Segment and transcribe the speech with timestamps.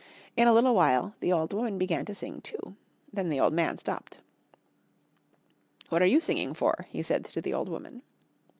[0.35, 2.75] In a little while the old woman began to sing too.
[3.13, 4.17] Then the old man stopped.
[5.89, 8.01] "What are you singing for?" he said to the old woman.